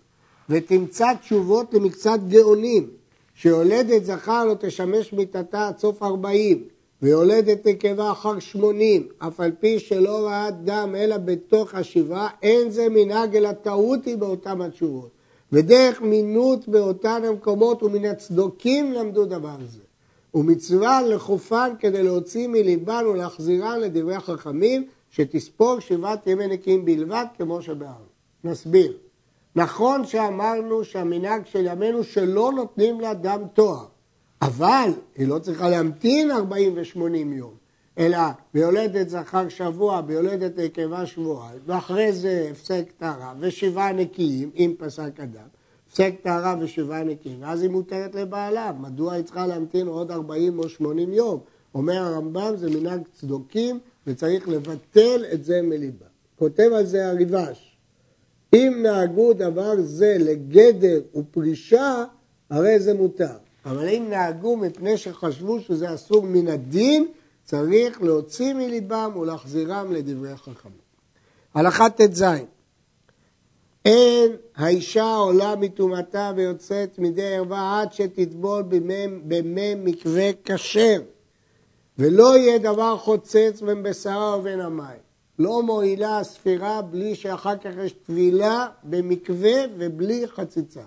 ותמצא 0.49 1.15
תשובות 1.21 1.75
למקצת 1.75 2.19
גאונים 2.29 2.91
שיולדת 3.35 4.05
זכר 4.05 4.45
לא 4.45 4.55
תשמש 4.61 5.13
מיתתה 5.13 5.69
עד 5.69 5.79
סוף 5.79 6.03
ארבעים 6.03 6.65
ויולדת 7.03 7.67
נקבה 7.67 8.13
אחר 8.13 8.39
שמונים, 8.39 9.09
אף 9.19 9.41
על 9.41 9.53
פי 9.61 9.79
שלא 9.79 10.27
ראה 10.27 10.51
דם 10.51 10.95
אלא 10.99 11.17
בתוך 11.17 11.75
השבעה, 11.75 12.29
אין 12.43 12.71
זה 12.71 12.89
מנהג 12.89 13.37
אלא 13.37 13.53
טעות 13.53 14.05
היא 14.05 14.17
באותן 14.17 14.61
התשובות. 14.61 15.11
ודרך 15.53 16.03
מינות 16.03 16.69
באותן 16.69 17.23
המקומות 17.25 17.83
ומן 17.83 18.05
הצדוקים 18.05 18.93
למדו 18.93 19.25
דבר 19.25 19.57
זה. 19.67 19.83
ומצווה 20.35 21.03
לחופן 21.03 21.73
כדי 21.79 22.03
להוציא 22.03 22.49
מליבן 22.49 23.05
ולהחזירן 23.07 23.81
לדברי 23.81 24.15
החכמים, 24.15 24.87
שתספור 25.11 25.81
שבעת 25.81 26.27
ימי 26.27 26.47
נקיים 26.47 26.85
בלבד 26.85 27.25
כמו 27.37 27.63
שבארץ. 27.63 28.13
נסביר. 28.45 28.97
נכון 29.57 30.05
שאמרנו 30.07 30.85
שהמנהג 30.85 31.47
של 31.47 31.67
ימינו 31.67 32.05
שלא 32.05 32.53
נותנים 32.53 33.01
לה 33.01 33.15
דם 33.15 33.43
תואר, 33.55 33.85
אבל 34.43 34.91
היא 35.17 35.29
לא 35.29 35.39
צריכה 35.39 35.69
להמתין 35.69 36.31
40 36.31 36.77
ו-80 36.77 37.37
יום, 37.37 37.55
אלא 37.99 38.19
ביולדת 38.55 39.09
זכר 39.09 39.49
שבוע, 39.49 40.01
ביולדת 40.01 40.59
נקבה 40.59 41.07
שבועיים, 41.07 41.61
ואחרי 41.67 42.13
זה 42.13 42.49
הפסק 42.51 42.85
טהרה 42.99 43.35
ושבעה 43.41 43.93
נקיים, 43.93 44.51
אם 44.57 44.75
פסק 44.79 45.21
אדם, 45.21 45.47
הפסק 45.89 46.15
טהרה 46.23 46.57
ושבעה 46.61 47.05
נקיים, 47.05 47.43
ואז 47.43 47.63
היא 47.63 47.71
מותרת 47.71 48.15
לבעליו. 48.15 48.75
מדוע 48.81 49.13
היא 49.13 49.25
צריכה 49.25 49.47
להמתין 49.47 49.87
עוד 49.87 50.11
40 50.11 50.59
או 50.59 50.69
80 50.69 51.13
יום? 51.13 51.41
אומר 51.75 52.03
הרמב"ם, 52.03 52.57
זה 52.57 52.71
מנהג 52.71 53.01
צדוקים 53.13 53.79
וצריך 54.07 54.49
לבטל 54.49 55.25
את 55.33 55.45
זה 55.45 55.63
מליבה. 55.63 56.07
כותב 56.39 56.71
על 56.77 56.85
זה 56.85 57.09
הריבש, 57.09 57.77
אם 58.55 58.79
נהגו 58.83 59.33
דבר 59.33 59.73
זה 59.81 60.17
לגדר 60.19 61.01
ופרישה, 61.15 62.05
הרי 62.51 62.81
זה 62.81 62.95
מותר. 62.95 63.37
אבל 63.65 63.89
אם 63.89 64.07
נהגו 64.11 64.57
מפני 64.57 64.97
שחשבו 64.97 65.61
שזה 65.61 65.95
אסור 65.95 66.23
מן 66.23 66.49
הדין, 66.49 67.07
צריך 67.45 68.03
להוציא 68.03 68.55
מליבם 68.55 69.13
ולהחזירם 69.17 69.93
לדברי 69.93 70.31
החכמים. 70.33 70.83
הלכה 71.55 71.91
ט"ז 71.91 72.25
אין 73.85 74.37
האישה 74.57 75.15
עולה 75.15 75.57
מטומאתה 75.57 76.33
ויוצאת 76.37 76.99
מדי 76.99 77.37
ערווה 77.37 77.81
עד 77.81 77.93
שתטבול 77.93 78.63
במי 79.25 79.75
מקווה 79.75 80.31
כשר 80.45 81.03
ולא 81.99 82.37
יהיה 82.37 82.59
דבר 82.59 82.97
חוצץ 82.97 83.63
בין 83.67 83.83
בשרה 83.83 84.39
ובין 84.39 84.61
המים. 84.61 85.03
לא 85.39 85.63
מועילה 85.63 86.19
הספירה 86.19 86.83
בלי 86.83 87.15
שאחר 87.15 87.57
כך 87.57 87.71
יש 87.85 87.93
טבילה 87.93 88.67
במקווה 88.85 89.65
ובלי 89.79 90.27
חציצה. 90.27 90.83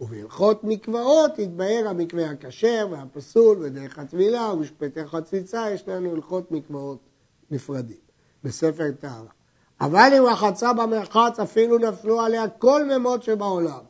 ובהלכות 0.00 0.64
מקוואות 0.64 1.38
יתבהר 1.38 1.88
המקווה 1.88 2.30
הכשר 2.30 2.88
והפסול 2.90 3.58
ודרך 3.60 3.98
הטבילה 3.98 4.52
ומשפטי 4.52 5.06
חציצה, 5.06 5.70
יש 5.70 5.88
לנו 5.88 6.14
הלכות 6.14 6.50
מקוואות 6.50 6.98
נפרדים 7.50 7.96
בספר 8.44 8.90
טהרה. 9.00 9.30
אבל 9.80 10.12
אם 10.18 10.24
רחצה 10.26 10.72
במרחץ 10.72 11.40
אפילו 11.42 11.78
נפלו 11.78 12.20
עליה 12.20 12.48
כל 12.48 12.84
ממות 12.84 13.22
שבעולם. 13.22 13.80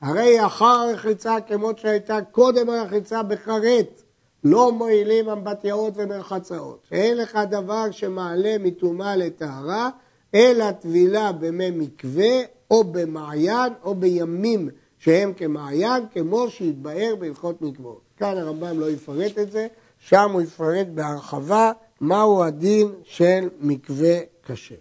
הרי 0.00 0.46
אחר 0.46 0.64
הרחיצה 0.64 1.36
כמות 1.46 1.78
שהייתה 1.78 2.18
קודם 2.22 2.70
הרחיצה 2.70 3.22
בכרת, 3.22 4.02
לא 4.44 4.72
מועילים 4.72 5.28
אמבטיות 5.28 5.92
ומרחצאות. 5.96 6.86
שאין 6.88 7.16
לך 7.16 7.38
דבר 7.50 7.90
שמעלה 7.90 8.56
מטומאה 8.60 9.16
לטהרה, 9.16 9.90
אלא 10.34 10.70
טבילה 10.72 11.32
במי 11.32 11.70
מקווה 11.70 12.40
או 12.70 12.84
במעיין 12.84 13.72
או 13.84 13.94
בימים 13.94 14.68
שהם 15.04 15.32
כמעיין, 15.34 16.04
כמו 16.12 16.50
שהתבאר 16.50 17.14
בהלכות 17.18 17.62
מקוואות. 17.62 18.00
כאן 18.16 18.36
הרמב"ם 18.36 18.80
לא 18.80 18.90
יפרט 18.90 19.38
את 19.38 19.52
זה, 19.52 19.66
שם 19.98 20.30
הוא 20.32 20.42
יפרט 20.42 20.86
בהרחבה 20.94 21.72
מהו 22.00 22.44
הדין 22.44 22.88
של 23.02 23.48
מקווה 23.60 24.18
כשר. 24.46 24.74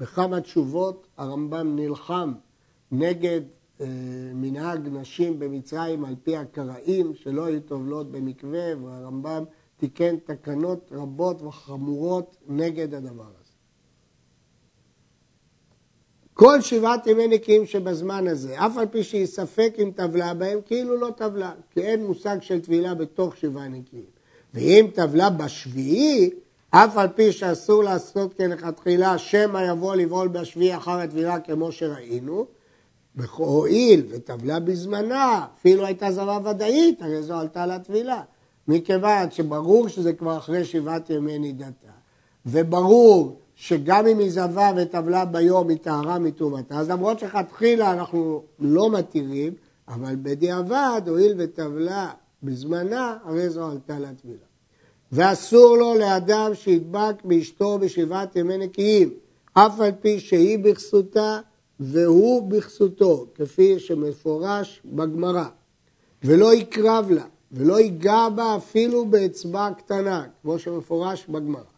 בכמה 0.00 0.40
תשובות 0.40 1.06
הרמב"ם 1.16 1.76
נלחם 1.76 2.32
נגד 2.92 3.40
אה, 3.80 3.86
מנהג 4.34 4.88
נשים 4.88 5.38
במצרים 5.38 6.04
על 6.04 6.14
פי 6.22 6.36
הקראים 6.36 7.14
שלא 7.14 7.44
היו 7.44 7.60
טובלות 7.60 8.10
במקווה 8.10 8.84
והרמב"ם 8.84 9.44
תיקן 9.76 10.16
תקנות 10.16 10.90
רבות 10.92 11.42
וחמורות 11.42 12.36
נגד 12.48 12.94
הדבר 12.94 13.26
הזה. 13.40 13.43
כל 16.34 16.60
שבעת 16.60 17.06
ימי 17.06 17.26
נקיים 17.26 17.66
שבזמן 17.66 18.26
הזה, 18.28 18.66
אף 18.66 18.78
על 18.78 18.86
פי 18.86 19.02
שהיא 19.02 19.26
ספק 19.26 19.74
אם 19.82 19.90
טבלה 19.96 20.34
בהם, 20.34 20.58
כאילו 20.66 20.96
לא 20.96 21.10
טבלה, 21.16 21.52
כי 21.70 21.80
אין 21.80 22.06
מושג 22.06 22.36
של 22.40 22.60
טבילה 22.60 22.94
בתוך 22.94 23.36
שבעה 23.36 23.68
נקיים. 23.68 24.04
ואם 24.54 24.86
טבלה 24.94 25.30
בשביעי, 25.30 26.30
אף 26.70 26.96
על 26.96 27.08
פי 27.08 27.32
שאסור 27.32 27.84
לעשות 27.84 28.34
כלכתחילה, 28.34 29.18
שמא 29.18 29.58
יבוא 29.68 29.94
לבעול 29.94 30.28
בשביעי 30.28 30.76
אחר 30.76 30.98
הטבילה 30.98 31.40
כמו 31.40 31.72
שראינו, 31.72 32.46
הואיל 33.36 34.06
וטבלה 34.08 34.60
בזמנה, 34.60 35.46
אפילו 35.58 35.86
הייתה 35.86 36.12
זרה 36.12 36.38
ודאית, 36.50 37.02
הרי 37.02 37.22
זו 37.22 37.34
עלתה 37.34 37.66
לטבילה. 37.66 38.22
מכיוון 38.68 39.30
שברור 39.30 39.88
שזה 39.88 40.12
כבר 40.12 40.36
אחרי 40.36 40.64
שבעת 40.64 41.10
ימי 41.10 41.38
נידתה, 41.38 41.90
וברור 42.46 43.40
שגם 43.56 44.06
אם 44.06 44.18
היא 44.18 44.30
זבה 44.30 44.70
וטבלה 44.76 45.24
ביום 45.24 45.68
היא 45.68 45.78
טהרה 45.78 46.18
מטומאתה, 46.18 46.78
אז 46.78 46.90
למרות 46.90 47.18
שכתחילה 47.18 47.92
אנחנו 47.92 48.42
לא 48.58 48.90
מתירים, 48.90 49.52
אבל 49.88 50.16
בדיעבד, 50.22 51.02
הואיל 51.06 51.34
וטבלה 51.38 52.10
בזמנה, 52.42 53.16
הרי 53.24 53.50
זו 53.50 53.70
עלתה 53.70 53.98
לטבילה. 53.98 54.46
ואסור 55.12 55.76
לו 55.76 55.94
לאדם 55.94 56.50
שידבק 56.54 57.14
באשתו 57.24 57.78
בשבעת 57.78 58.36
ימי 58.36 58.56
נקיים, 58.58 59.10
אף 59.52 59.80
על 59.80 59.92
פי 60.00 60.20
שהיא 60.20 60.58
בכסותה 60.58 61.38
והוא 61.80 62.50
בכסותו, 62.50 63.26
כפי 63.34 63.78
שמפורש 63.78 64.82
בגמרא, 64.84 65.44
ולא 66.24 66.54
יקרב 66.54 67.10
לה, 67.10 67.24
ולא 67.52 67.80
ייגע 67.80 68.28
בה 68.28 68.56
אפילו 68.56 69.06
באצבע 69.06 69.68
קטנה, 69.78 70.26
כמו 70.42 70.58
שמפורש 70.58 71.26
בגמרא. 71.28 71.73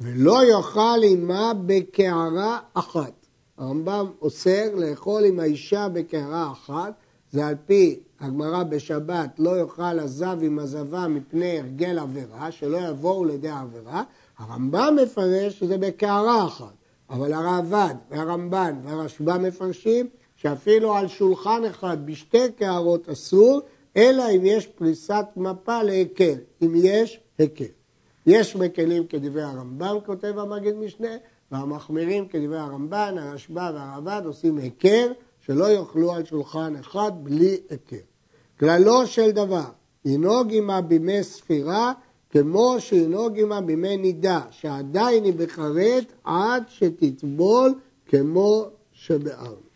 ולא 0.00 0.44
יאכל 0.44 1.00
עמה 1.04 1.52
בקערה 1.66 2.58
אחת. 2.74 3.26
הרמב"ם 3.58 4.06
אוסר 4.22 4.74
לאכול 4.74 5.24
עם 5.24 5.40
האישה 5.40 5.88
בקערה 5.88 6.52
אחת, 6.52 6.92
זה 7.30 7.46
על 7.46 7.54
פי 7.66 8.00
הגמרא 8.20 8.62
בשבת, 8.62 9.30
לא 9.38 9.60
יאכל 9.60 9.98
הזב 9.98 10.38
עם 10.42 10.58
הזבה 10.58 11.08
מפני 11.08 11.58
הרגל 11.58 11.98
עבירה, 11.98 12.50
שלא 12.50 12.78
יבואו 12.78 13.24
לידי 13.24 13.48
עבירה. 13.48 14.02
הרמב"ם 14.38 14.96
מפרש 15.02 15.58
שזה 15.58 15.78
בקערה 15.78 16.46
אחת, 16.46 16.74
אבל 17.10 17.32
הרעב"ד 17.32 17.94
והרמב"ן 18.10 18.80
והרשב"א 18.84 19.38
מפרשים 19.38 20.08
שאפילו 20.36 20.94
על 20.94 21.08
שולחן 21.08 21.64
אחד 21.64 22.06
בשתי 22.06 22.52
קערות 22.56 23.08
אסור, 23.08 23.60
אלא 23.96 24.24
אם 24.36 24.40
יש 24.44 24.66
פריסת 24.66 25.26
מפה 25.36 25.82
להיכר, 25.82 26.34
אם 26.62 26.72
יש 26.74 27.20
היכר. 27.38 27.79
יש 28.30 28.56
מקלים 28.56 29.06
כדברי 29.06 29.42
הרמב"ם, 29.42 29.96
כותב 30.06 30.38
המגיד 30.38 30.74
משנה, 30.76 31.16
והמחמירים 31.52 32.28
כדברי 32.28 32.58
הרמב"ן, 32.58 33.14
הרשב"א 33.18 33.70
והרב"ד 33.74 34.22
עושים 34.24 34.58
היכר, 34.58 35.12
שלא 35.40 35.70
יאכלו 35.70 36.12
על 36.12 36.24
שולחן 36.24 36.76
אחד 36.76 37.12
בלי 37.22 37.56
היכר. 37.70 37.96
כללו 38.58 39.06
של 39.06 39.30
דבר, 39.30 39.64
ינהוג 40.04 40.48
עמה 40.50 40.80
בימי 40.80 41.24
ספירה, 41.24 41.92
כמו 42.30 42.76
שינהוג 42.78 43.38
עמה 43.38 43.60
בימי 43.60 43.96
נידה, 43.96 44.40
שעדיין 44.50 45.24
היא 45.24 45.34
בחרט 45.36 46.12
עד 46.24 46.62
שתטבול 46.68 47.74
כמו 48.06 48.64
שבארנו. 48.92 49.70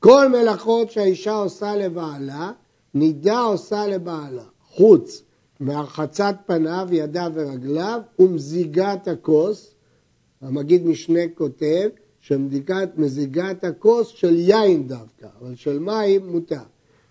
כל 0.00 0.28
מלאכות 0.28 0.90
שהאישה 0.90 1.34
עושה 1.34 1.76
לבעלה, 1.76 2.52
נידה 2.94 3.40
עושה 3.40 3.86
לבעלה, 3.86 4.44
חוץ 4.74 5.22
מהרחצת 5.64 6.34
פניו, 6.46 6.88
ידיו 6.92 7.32
ורגליו 7.34 8.00
ומזיגת 8.18 9.08
הכוס, 9.08 9.74
המגיד 10.40 10.86
משנה 10.86 11.20
כותב 11.34 11.88
שמזיגת 12.20 13.64
הכוס 13.64 14.08
של 14.08 14.34
יין 14.36 14.88
דווקא, 14.88 15.26
אבל 15.40 15.54
של 15.54 15.78
מים 15.78 16.26
מותר. 16.26 16.62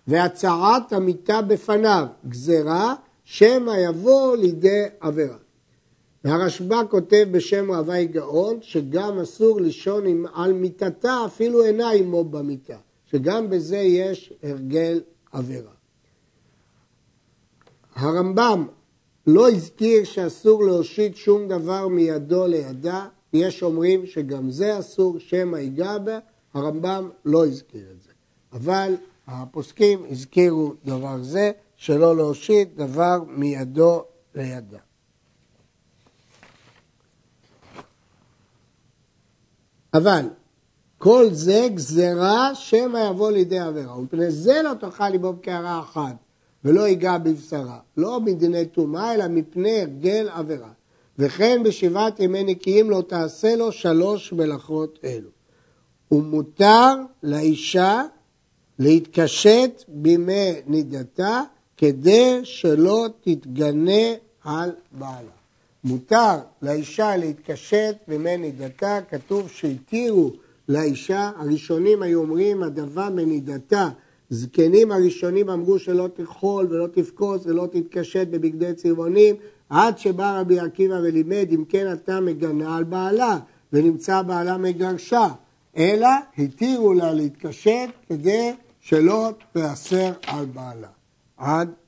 והצעת 0.06 0.92
המיטה 0.92 1.42
בפניו, 1.42 2.06
גזרה, 2.28 2.94
שמא 3.24 3.72
יבוא 3.78 4.36
לידי 4.36 4.84
עבירה. 5.00 5.36
והרשב"א 6.24 6.82
כותב 6.90 7.26
בשם 7.30 7.70
רבי 7.70 8.06
גאון 8.06 8.58
שגם 8.60 9.18
אסור 9.18 9.60
לישון 9.60 10.04
על 10.34 10.52
מיטתה 10.52 11.22
אפילו 11.26 11.64
אינה 11.64 11.90
עמו 11.90 12.24
במיטה, 12.24 12.76
שגם 13.10 13.50
בזה 13.50 13.78
יש 13.78 14.32
הרגל 14.42 15.00
עבירה. 15.32 15.72
הרמב"ם 17.94 18.66
לא 19.26 19.50
הזכיר 19.50 20.04
שאסור 20.04 20.64
להושיט 20.64 21.16
שום 21.16 21.48
דבר 21.48 21.88
מידו 21.88 22.46
לידה, 22.46 23.06
יש 23.32 23.62
אומרים 23.62 24.06
שגם 24.06 24.50
זה 24.50 24.78
אסור, 24.78 25.18
שמא 25.18 25.56
ייגע 25.56 25.98
בה, 25.98 26.18
הרמב"ם 26.54 27.10
לא 27.24 27.46
הזכיר 27.46 27.86
את 27.96 28.02
זה. 28.02 28.10
אבל 28.52 28.94
הפוסקים 29.26 30.04
הזכירו 30.10 30.74
דבר 30.84 31.22
זה, 31.22 31.52
שלא 31.76 32.16
להושיט 32.16 32.68
דבר 32.76 33.18
מידו 33.28 34.04
לידה. 34.34 34.78
אבל 39.94 40.28
כל 40.98 41.26
זה 41.30 41.68
גזרה 41.74 42.54
שמא 42.54 42.98
יבוא 43.10 43.30
לידי 43.30 43.58
עבירה, 43.58 43.98
ומפני 43.98 44.30
זה 44.30 44.62
לא 44.62 44.74
תאכל 44.80 45.08
לבוא 45.08 45.32
בקערה 45.32 45.80
אחת 45.80 46.23
ולא 46.64 46.88
ייגע 46.88 47.18
בבשרה, 47.18 47.78
לא 47.96 48.20
מדיני 48.20 48.66
טומאה 48.66 49.14
אלא 49.14 49.28
מפני 49.28 49.80
הרגל 49.80 50.28
עבירה. 50.32 50.70
וכן 51.18 51.62
בשבעת 51.64 52.20
ימי 52.20 52.44
נקיים 52.44 52.90
לא 52.90 53.02
תעשה 53.08 53.56
לו 53.56 53.72
שלוש 53.72 54.32
מלאכות 54.32 54.98
אלו. 55.04 55.28
ומותר 56.12 56.94
לאישה 57.22 58.02
להתקשט 58.78 59.84
בימי 59.88 60.52
נידתה 60.66 61.42
כדי 61.76 62.40
שלא 62.44 63.06
תתגנה 63.20 64.14
על 64.44 64.70
בעלה. 64.92 65.30
מותר 65.84 66.36
לאישה 66.62 67.16
להתקשט 67.16 67.96
בימי 68.08 68.36
נידתה, 68.36 68.98
כתוב 69.10 69.48
שהתירו 69.48 70.30
לאישה, 70.68 71.30
הראשונים 71.36 72.02
היו 72.02 72.20
אומרים 72.20 72.62
הדבה 72.62 73.10
מנידתה, 73.10 73.88
זקנים 74.34 74.92
הראשונים 74.92 75.50
אמרו 75.50 75.78
שלא 75.78 76.08
תאכול 76.14 76.66
ולא 76.70 76.86
תפקוס 76.86 77.46
ולא 77.46 77.66
תתקשט 77.72 78.28
בבגדי 78.30 78.74
צבעונים, 78.74 79.34
עד 79.68 79.98
שבא 79.98 80.40
רבי 80.40 80.60
עקיבא 80.60 80.94
ולימד 80.94 81.46
אם 81.50 81.64
כן 81.68 81.92
אתה 81.92 82.20
מגנה 82.20 82.76
על 82.76 82.84
בעלה 82.84 83.38
ונמצא 83.72 84.22
בעלה 84.22 84.56
מגרשה, 84.56 85.28
אלא 85.76 86.08
התירו 86.38 86.94
לה 86.94 87.12
להתקשט 87.12 87.90
כדי 88.08 88.52
שלא 88.80 89.30
תיאסר 89.52 90.12
על 90.26 90.44
בעלה. 90.44 90.88
עד. 91.36 91.83